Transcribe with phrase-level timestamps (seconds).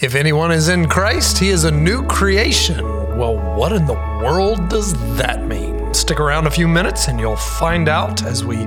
[0.00, 2.84] If anyone is in Christ, he is a new creation.
[3.18, 5.92] Well, what in the world does that mean?
[5.92, 8.58] Stick around a few minutes and you'll find out as we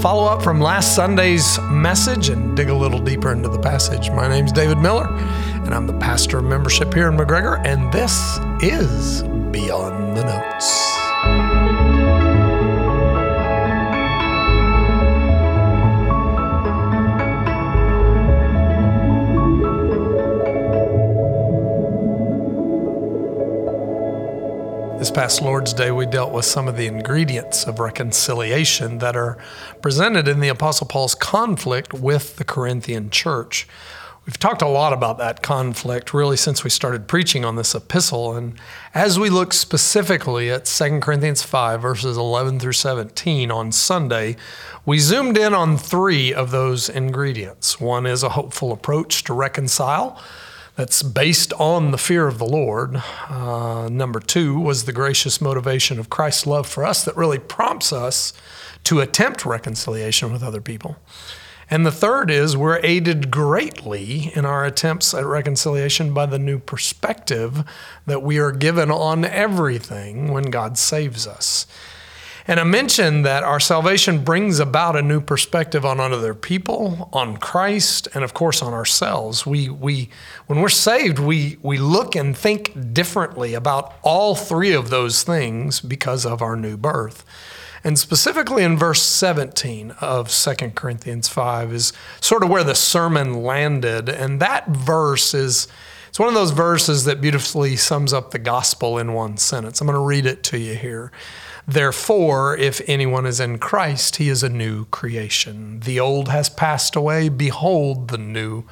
[0.00, 4.10] follow up from last Sunday's message and dig a little deeper into the passage.
[4.10, 8.38] My name's David Miller, and I'm the pastor of membership here in McGregor, and this
[8.62, 9.22] is
[9.52, 11.09] Beyond the Notes.
[25.00, 29.38] This past Lord's Day, we dealt with some of the ingredients of reconciliation that are
[29.80, 33.66] presented in the Apostle Paul's conflict with the Corinthian church.
[34.26, 38.36] We've talked a lot about that conflict really since we started preaching on this epistle.
[38.36, 38.58] And
[38.92, 44.36] as we look specifically at 2 Corinthians 5, verses 11 through 17 on Sunday,
[44.84, 47.80] we zoomed in on three of those ingredients.
[47.80, 50.22] One is a hopeful approach to reconcile
[50.80, 53.02] that's based on the fear of the Lord.
[53.28, 57.92] Uh, number two was the gracious motivation of Christ's love for us that really prompts
[57.92, 58.32] us
[58.84, 60.96] to attempt reconciliation with other people.
[61.68, 66.58] And the third is we're aided greatly in our attempts at reconciliation by the new
[66.58, 67.62] perspective
[68.06, 71.66] that we are given on everything when God saves us.
[72.50, 77.36] And I mentioned that our salvation brings about a new perspective on other people, on
[77.36, 79.46] Christ, and of course on ourselves.
[79.46, 80.08] We, we,
[80.48, 85.80] when we're saved, we, we look and think differently about all three of those things
[85.80, 87.24] because of our new birth.
[87.84, 93.44] And specifically in verse 17 of 2 Corinthians 5 is sort of where the sermon
[93.44, 94.08] landed.
[94.08, 95.68] And that verse is
[96.08, 99.80] it's one of those verses that beautifully sums up the gospel in one sentence.
[99.80, 101.12] I'm going to read it to you here.
[101.66, 105.80] Therefore, if anyone is in Christ, he is a new creation.
[105.80, 107.28] The old has passed away.
[107.28, 108.64] Behold, the new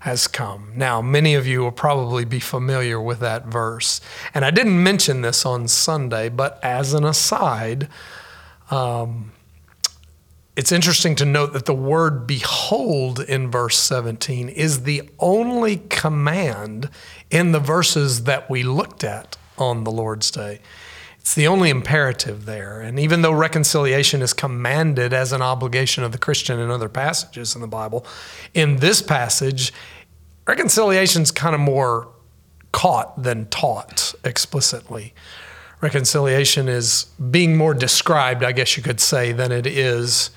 [0.00, 0.72] has come.
[0.76, 4.00] Now, many of you will probably be familiar with that verse.
[4.32, 7.88] And I didn't mention this on Sunday, but as an aside,
[8.70, 9.32] um,
[10.56, 16.90] it's interesting to note that the word behold in verse 17 is the only command
[17.30, 20.60] in the verses that we looked at on the Lord's Day.
[21.28, 22.80] It's the only imperative there.
[22.80, 27.54] And even though reconciliation is commanded as an obligation of the Christian in other passages
[27.54, 28.06] in the Bible,
[28.54, 29.70] in this passage,
[30.46, 32.08] reconciliation is kind of more
[32.72, 35.12] caught than taught explicitly.
[35.82, 40.30] Reconciliation is being more described, I guess you could say, than it is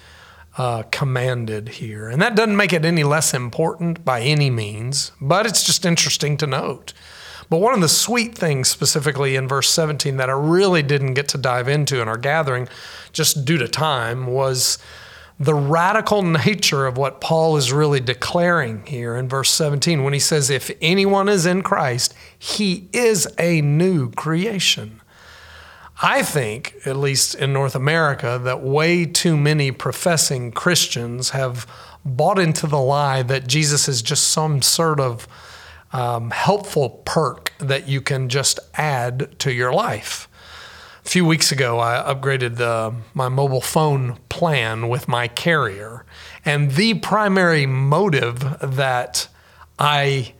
[0.57, 2.09] uh, commanded here.
[2.09, 6.35] And that doesn't make it any less important by any means, but it's just interesting
[6.35, 6.91] to note.
[7.51, 11.27] But one of the sweet things, specifically in verse 17, that I really didn't get
[11.27, 12.69] to dive into in our gathering,
[13.11, 14.77] just due to time, was
[15.37, 20.19] the radical nature of what Paul is really declaring here in verse 17 when he
[20.19, 25.01] says, If anyone is in Christ, he is a new creation.
[26.01, 31.67] I think, at least in North America, that way too many professing Christians have
[32.05, 35.27] bought into the lie that Jesus is just some sort of
[35.93, 40.27] um, helpful perk that you can just add to your life.
[41.03, 46.05] A few weeks ago, I upgraded the, my mobile phone plan with my carrier.
[46.45, 49.27] And the primary motive that
[49.79, 50.33] I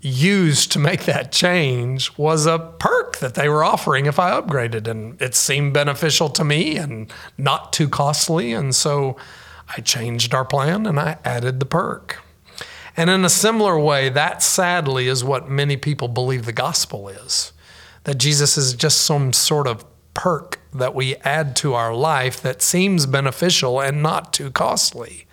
[0.00, 4.86] used to make that change was a perk that they were offering if I upgraded.
[4.86, 8.52] And it seemed beneficial to me and not too costly.
[8.52, 9.16] And so
[9.76, 12.13] I changed our plan and I added the perk.
[12.96, 17.52] And in a similar way, that sadly is what many people believe the gospel is
[18.04, 22.62] that Jesus is just some sort of perk that we add to our life that
[22.62, 25.26] seems beneficial and not too costly.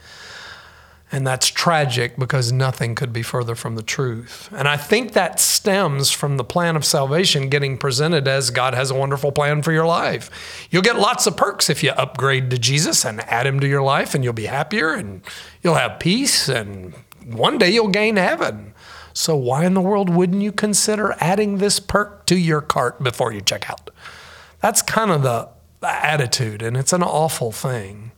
[1.13, 4.47] And that's tragic because nothing could be further from the truth.
[4.53, 8.91] And I think that stems from the plan of salvation getting presented as God has
[8.91, 10.67] a wonderful plan for your life.
[10.71, 13.81] You'll get lots of perks if you upgrade to Jesus and add him to your
[13.81, 15.21] life, and you'll be happier and
[15.61, 16.93] you'll have peace and
[17.25, 18.73] one day you'll gain heaven.
[19.13, 23.33] So, why in the world wouldn't you consider adding this perk to your cart before
[23.33, 23.89] you check out?
[24.61, 25.49] That's kind of the
[25.83, 28.11] attitude, and it's an awful thing.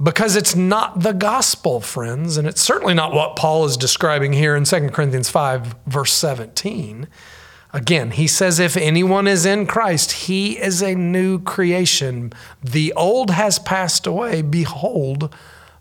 [0.00, 4.54] Because it's not the gospel, friends, and it's certainly not what Paul is describing here
[4.54, 7.08] in 2 Corinthians 5, verse 17.
[7.72, 12.32] Again, he says, If anyone is in Christ, he is a new creation.
[12.62, 14.42] The old has passed away.
[14.42, 15.34] Behold,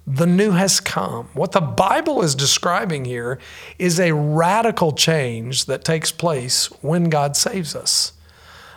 [0.08, 1.28] the new has come.
[1.34, 3.38] What the Bible is describing here
[3.78, 8.14] is a radical change that takes place when God saves us.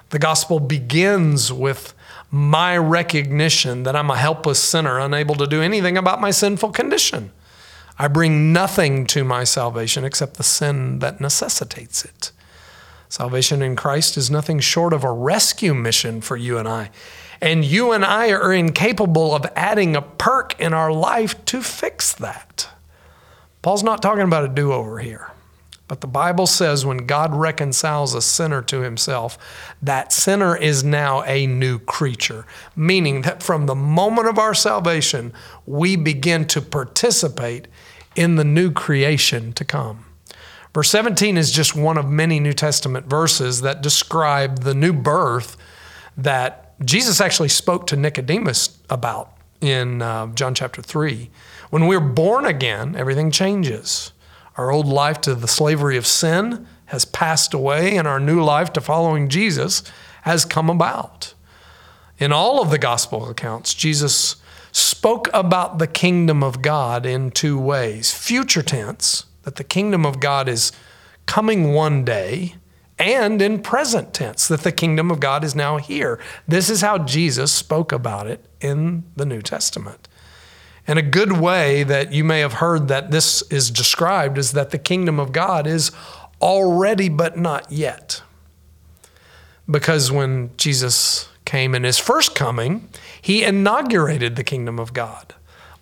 [0.09, 1.95] The gospel begins with
[2.33, 7.31] my recognition that I'm a helpless sinner, unable to do anything about my sinful condition.
[7.97, 12.33] I bring nothing to my salvation except the sin that necessitates it.
[13.09, 16.91] Salvation in Christ is nothing short of a rescue mission for you and I.
[17.41, 22.13] And you and I are incapable of adding a perk in our life to fix
[22.15, 22.69] that.
[23.63, 25.31] Paul's not talking about a do over here.
[25.91, 29.37] But the Bible says when God reconciles a sinner to himself,
[29.83, 32.47] that sinner is now a new creature,
[32.77, 35.33] meaning that from the moment of our salvation,
[35.67, 37.67] we begin to participate
[38.15, 40.05] in the new creation to come.
[40.73, 45.57] Verse 17 is just one of many New Testament verses that describe the new birth
[46.17, 51.31] that Jesus actually spoke to Nicodemus about in uh, John chapter 3.
[51.69, 54.13] When we're born again, everything changes.
[54.57, 58.73] Our old life to the slavery of sin has passed away, and our new life
[58.73, 59.83] to following Jesus
[60.23, 61.35] has come about.
[62.19, 64.37] In all of the gospel accounts, Jesus
[64.73, 70.21] spoke about the kingdom of God in two ways future tense, that the kingdom of
[70.21, 70.73] God is
[71.27, 72.55] coming one day,
[73.01, 76.21] and in present tense, that the kingdom of God is now here.
[76.47, 80.07] This is how Jesus spoke about it in the New Testament.
[80.87, 84.71] And a good way that you may have heard that this is described is that
[84.71, 85.93] the kingdom of God is
[86.43, 88.23] already but not yet.
[89.69, 92.89] Because when Jesus came in his first coming,
[93.23, 95.35] he inaugurated the kingdom of God.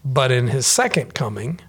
[0.04, 1.60] But in his second coming,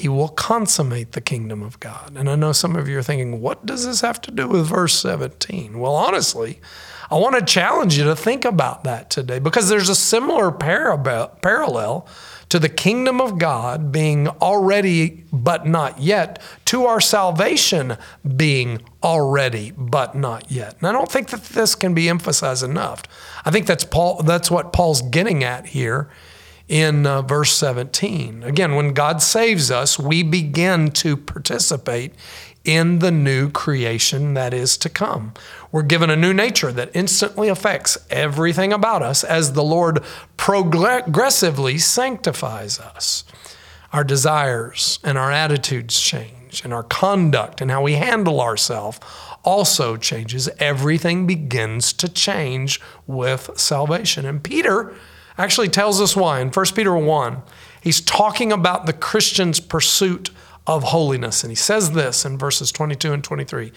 [0.00, 2.14] he will consummate the kingdom of God.
[2.16, 4.66] And I know some of you are thinking, what does this have to do with
[4.66, 5.78] verse 17?
[5.78, 6.58] Well, honestly,
[7.10, 12.08] I want to challenge you to think about that today because there's a similar parallel
[12.48, 17.98] to the kingdom of God being already but not yet, to our salvation
[18.36, 20.76] being already but not yet.
[20.78, 23.02] And I don't think that this can be emphasized enough.
[23.44, 26.08] I think that's Paul that's what Paul's getting at here
[26.70, 28.44] in uh, verse 17.
[28.44, 32.14] Again, when God saves us, we begin to participate
[32.64, 35.34] in the new creation that is to come.
[35.72, 40.04] We're given a new nature that instantly affects everything about us as the Lord
[40.36, 43.24] progressively sanctifies us.
[43.92, 49.00] Our desires and our attitudes change, and our conduct and how we handle ourselves
[49.42, 50.48] also changes.
[50.60, 54.24] Everything begins to change with salvation.
[54.24, 54.94] And Peter
[55.40, 56.40] actually tells us why.
[56.40, 57.42] In 1 Peter 1,
[57.80, 60.30] he's talking about the Christian's pursuit
[60.66, 61.42] of holiness.
[61.42, 63.72] And he says this in verses 22 and 23.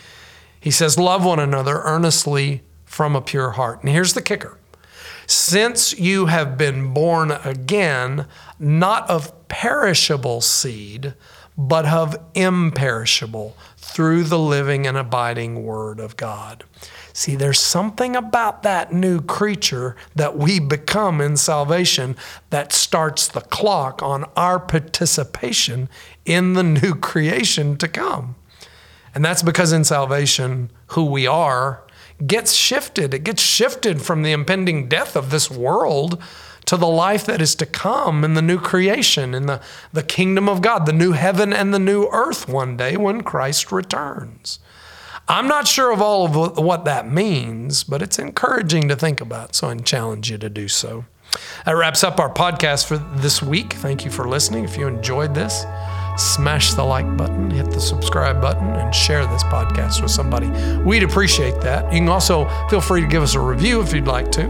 [0.59, 3.81] He says, Love one another earnestly from a pure heart.
[3.81, 4.57] And here's the kicker
[5.25, 8.27] since you have been born again,
[8.59, 11.13] not of perishable seed,
[11.57, 16.63] but of imperishable, through the living and abiding Word of God.
[17.13, 22.15] See, there's something about that new creature that we become in salvation
[22.49, 25.89] that starts the clock on our participation
[26.25, 28.35] in the new creation to come.
[29.13, 31.83] And that's because in salvation, who we are
[32.25, 33.13] gets shifted.
[33.13, 36.21] It gets shifted from the impending death of this world
[36.65, 39.61] to the life that is to come in the new creation, in the,
[39.91, 43.71] the kingdom of God, the new heaven and the new earth one day when Christ
[43.71, 44.59] returns.
[45.27, 49.55] I'm not sure of all of what that means, but it's encouraging to think about,
[49.55, 51.05] so I challenge you to do so.
[51.65, 53.73] That wraps up our podcast for this week.
[53.73, 54.65] Thank you for listening.
[54.65, 55.63] If you enjoyed this,
[56.17, 60.49] smash the like button, hit the subscribe button, and share this podcast with somebody.
[60.81, 61.91] We'd appreciate that.
[61.91, 64.43] You can also feel free to give us a review if you'd like to.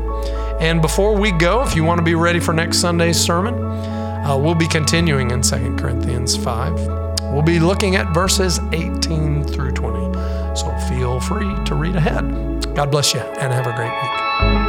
[0.60, 4.38] And before we go, if you want to be ready for next Sunday's sermon, uh,
[4.38, 6.88] we'll be continuing in 2 Corinthians 5.
[7.34, 10.14] We'll be looking at verses 18 through 20.
[10.56, 12.76] So feel free to read ahead.
[12.76, 14.63] God bless you and have a great week.